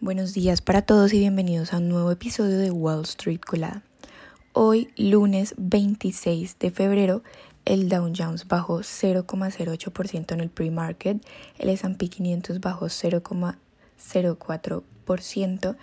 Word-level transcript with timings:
Buenos 0.00 0.32
días 0.32 0.60
para 0.60 0.82
todos 0.82 1.12
y 1.12 1.18
bienvenidos 1.18 1.72
a 1.72 1.78
un 1.78 1.88
nuevo 1.88 2.12
episodio 2.12 2.58
de 2.58 2.70
Wall 2.70 3.02
Street 3.02 3.40
Colada. 3.44 3.82
Hoy, 4.52 4.92
lunes 4.96 5.56
26 5.58 6.56
de 6.60 6.70
febrero, 6.70 7.24
el 7.64 7.88
Dow 7.88 8.12
Jones 8.16 8.46
bajó 8.46 8.78
0,08% 8.78 10.34
en 10.34 10.40
el 10.40 10.50
pre-market, 10.50 11.20
el 11.58 11.70
S&P 11.70 12.10
500 12.10 12.60
bajó 12.60 12.86
0,04%, 12.86 15.76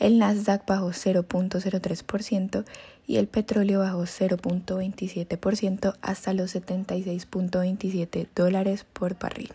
el 0.00 0.18
Nasdaq 0.18 0.66
bajó 0.66 0.90
0.03% 0.90 2.66
y 3.06 3.16
el 3.16 3.26
petróleo 3.26 3.78
bajó 3.78 4.02
0.27% 4.02 5.96
hasta 6.02 6.34
los 6.34 6.54
76.27 6.54 8.28
dólares 8.34 8.84
por 8.92 9.18
barril. 9.18 9.54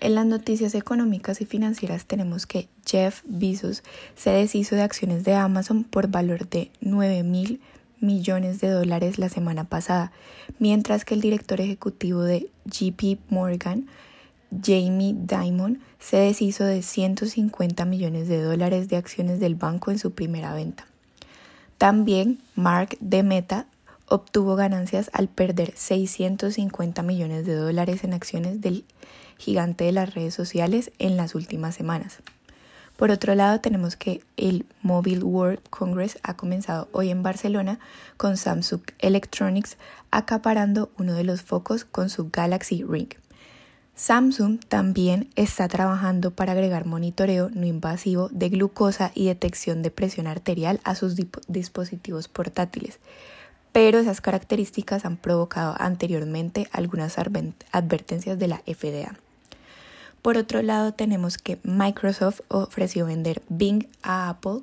En 0.00 0.14
las 0.14 0.26
noticias 0.26 0.76
económicas 0.76 1.40
y 1.40 1.44
financieras 1.44 2.04
tenemos 2.04 2.46
que 2.46 2.68
Jeff 2.86 3.22
Bezos 3.24 3.82
se 4.14 4.30
deshizo 4.30 4.76
de 4.76 4.82
acciones 4.82 5.24
de 5.24 5.34
Amazon 5.34 5.82
por 5.82 6.06
valor 6.06 6.48
de 6.48 6.70
9 6.80 7.24
mil 7.24 7.60
millones 8.00 8.60
de 8.60 8.70
dólares 8.70 9.18
la 9.18 9.28
semana 9.28 9.64
pasada, 9.64 10.12
mientras 10.60 11.04
que 11.04 11.14
el 11.14 11.20
director 11.20 11.60
ejecutivo 11.60 12.22
de 12.22 12.48
JP 12.66 13.18
Morgan, 13.28 13.88
Jamie 14.50 15.16
Dimon, 15.18 15.80
se 15.98 16.18
deshizo 16.18 16.64
de 16.64 16.82
150 16.82 17.84
millones 17.84 18.28
de 18.28 18.40
dólares 18.40 18.88
de 18.88 18.96
acciones 18.96 19.40
del 19.40 19.56
banco 19.56 19.90
en 19.90 19.98
su 19.98 20.12
primera 20.12 20.54
venta. 20.54 20.86
También 21.76 22.38
Mark 22.54 22.96
de 23.00 23.24
Meta 23.24 23.66
obtuvo 24.06 24.54
ganancias 24.54 25.10
al 25.12 25.28
perder 25.28 25.72
650 25.74 27.02
millones 27.02 27.44
de 27.44 27.54
dólares 27.54 28.04
en 28.04 28.14
acciones 28.14 28.60
del 28.60 28.84
gigante 29.38 29.84
de 29.84 29.92
las 29.92 30.14
redes 30.14 30.34
sociales 30.34 30.92
en 30.98 31.16
las 31.16 31.34
últimas 31.34 31.74
semanas. 31.74 32.18
Por 32.98 33.12
otro 33.12 33.36
lado, 33.36 33.60
tenemos 33.60 33.94
que 33.94 34.22
el 34.36 34.66
Mobile 34.82 35.22
World 35.22 35.60
Congress 35.70 36.18
ha 36.24 36.36
comenzado 36.36 36.88
hoy 36.90 37.10
en 37.10 37.22
Barcelona 37.22 37.78
con 38.16 38.36
Samsung 38.36 38.82
Electronics 38.98 39.76
acaparando 40.10 40.90
uno 40.98 41.14
de 41.14 41.22
los 41.22 41.42
focos 41.42 41.84
con 41.84 42.10
su 42.10 42.30
Galaxy 42.30 42.82
Ring. 42.82 43.10
Samsung 43.94 44.58
también 44.66 45.28
está 45.36 45.68
trabajando 45.68 46.32
para 46.32 46.52
agregar 46.52 46.86
monitoreo 46.86 47.50
no 47.50 47.66
invasivo 47.66 48.28
de 48.30 48.48
glucosa 48.48 49.12
y 49.14 49.26
detección 49.26 49.82
de 49.82 49.92
presión 49.92 50.26
arterial 50.26 50.80
a 50.82 50.96
sus 50.96 51.14
dispositivos 51.46 52.26
portátiles, 52.26 52.98
pero 53.70 54.00
esas 54.00 54.20
características 54.20 55.04
han 55.04 55.16
provocado 55.16 55.76
anteriormente 55.78 56.68
algunas 56.72 57.16
advertencias 57.18 58.38
de 58.40 58.48
la 58.48 58.58
FDA. 58.58 59.18
Por 60.28 60.36
otro 60.36 60.60
lado, 60.60 60.92
tenemos 60.92 61.38
que 61.38 61.58
Microsoft 61.62 62.42
ofreció 62.48 63.06
vender 63.06 63.40
Bing 63.48 63.88
a 64.02 64.28
Apple 64.28 64.60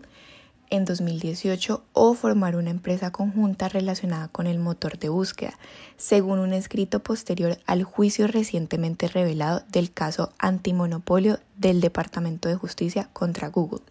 en 0.69 0.85
2018 0.85 1.83
o 1.91 2.13
formar 2.13 2.55
una 2.55 2.69
empresa 2.69 3.11
conjunta 3.11 3.67
relacionada 3.67 4.27
con 4.27 4.45
el 4.45 4.59
motor 4.59 4.99
de 4.99 5.09
búsqueda, 5.09 5.57
según 5.97 6.37
un 6.37 6.53
escrito 6.53 6.99
posterior 6.99 7.57
al 7.65 7.83
juicio 7.83 8.27
recientemente 8.27 9.07
revelado 9.07 9.63
del 9.67 9.91
caso 9.91 10.31
antimonopolio 10.37 11.39
del 11.57 11.81
Departamento 11.81 12.47
de 12.47 12.57
Justicia 12.57 13.09
contra 13.11 13.47
Google. 13.47 13.81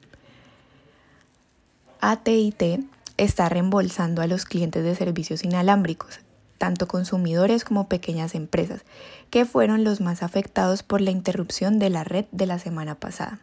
ATT 2.01 2.85
está 3.17 3.49
reembolsando 3.49 4.23
a 4.23 4.29
los 4.29 4.45
clientes 4.45 4.85
de 4.85 4.95
servicios 4.95 5.43
inalámbricos, 5.43 6.21
tanto 6.65 6.89
consumidores 6.89 7.63
como 7.63 7.91
pequeñas 7.91 8.35
empresas, 8.35 8.87
que 9.29 9.45
fueron 9.45 9.85
los 9.85 10.01
más 10.01 10.23
afectados 10.23 10.83
por 10.83 11.03
la 11.03 11.11
interrupción 11.11 11.79
de 11.79 11.91
la 11.91 12.05
red 12.05 12.25
de 12.33 12.47
la 12.47 12.59
semana 12.59 12.95
pasada. 12.95 13.39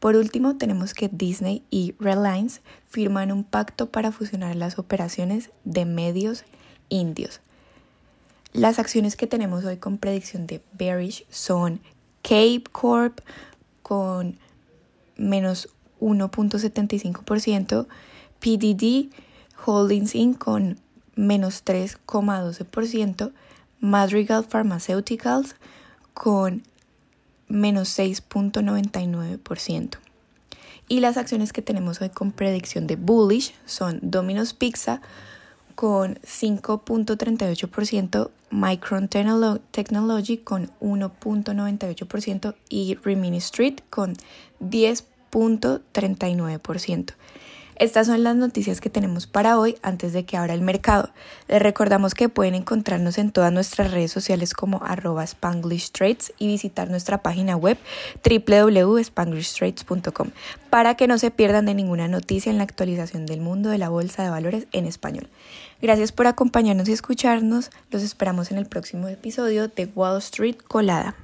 Por 0.00 0.16
último, 0.16 0.56
tenemos 0.56 0.92
que 0.92 1.08
Disney 1.08 1.62
y 1.70 1.94
Reliance 2.00 2.62
firman 2.88 3.30
un 3.30 3.44
pacto 3.44 3.92
para 3.92 4.10
fusionar 4.10 4.56
las 4.56 4.76
operaciones 4.76 5.50
de 5.62 5.84
medios 5.84 6.42
indios. 6.88 7.38
Las 8.52 8.80
acciones 8.80 9.14
que 9.14 9.28
tenemos 9.28 9.64
hoy 9.64 9.76
con 9.76 9.96
predicción 9.96 10.48
de 10.48 10.60
bearish 10.72 11.24
son 11.30 11.78
Cape 12.22 12.64
Corp 12.72 13.20
con 13.84 14.36
menos 15.16 15.68
1.75%, 16.00 17.86
PDD 18.40 19.14
Holdings 19.64 20.16
Inc. 20.16 20.38
con 20.38 20.80
menos 21.16 21.64
3,12%, 21.64 23.32
Madrigal 23.80 24.44
Pharmaceuticals 24.44 25.56
con 26.14 26.62
menos 27.48 27.98
6.99%. 27.98 29.98
Y 30.88 31.00
las 31.00 31.16
acciones 31.16 31.52
que 31.52 31.62
tenemos 31.62 32.00
hoy 32.00 32.10
con 32.10 32.30
predicción 32.30 32.86
de 32.86 32.94
bullish 32.94 33.52
son 33.64 33.98
Domino's 34.02 34.54
Pizza 34.54 35.00
con 35.74 36.20
5.38%, 36.20 38.30
Micron 38.50 39.08
Technology 39.08 40.38
con 40.38 40.70
1.98% 40.80 42.54
y 42.68 42.94
Rimini 43.02 43.38
Street 43.38 43.80
con 43.90 44.14
10.39%. 44.60 47.14
Estas 47.78 48.06
son 48.06 48.24
las 48.24 48.36
noticias 48.36 48.80
que 48.80 48.88
tenemos 48.88 49.26
para 49.26 49.58
hoy 49.58 49.76
antes 49.82 50.14
de 50.14 50.24
que 50.24 50.38
abra 50.38 50.54
el 50.54 50.62
mercado. 50.62 51.10
Les 51.46 51.60
recordamos 51.60 52.14
que 52.14 52.30
pueden 52.30 52.54
encontrarnos 52.54 53.18
en 53.18 53.30
todas 53.30 53.52
nuestras 53.52 53.90
redes 53.90 54.10
sociales 54.10 54.54
como 54.54 54.82
arroba 54.82 55.24
Spanglish 55.24 55.90
Trades 55.90 56.32
y 56.38 56.46
visitar 56.46 56.88
nuestra 56.88 57.22
página 57.22 57.54
web 57.54 57.76
www.spanglishtrades.com 58.24 60.30
para 60.70 60.94
que 60.94 61.06
no 61.06 61.18
se 61.18 61.30
pierdan 61.30 61.66
de 61.66 61.74
ninguna 61.74 62.08
noticia 62.08 62.48
en 62.48 62.56
la 62.56 62.64
actualización 62.64 63.26
del 63.26 63.42
mundo 63.42 63.68
de 63.68 63.76
la 63.76 63.90
bolsa 63.90 64.22
de 64.22 64.30
valores 64.30 64.66
en 64.72 64.86
español. 64.86 65.28
Gracias 65.82 66.12
por 66.12 66.26
acompañarnos 66.26 66.88
y 66.88 66.92
escucharnos. 66.92 67.70
Los 67.90 68.02
esperamos 68.02 68.50
en 68.50 68.56
el 68.56 68.64
próximo 68.64 69.08
episodio 69.08 69.68
de 69.68 69.84
Wall 69.94 70.16
Street 70.18 70.56
Colada. 70.66 71.14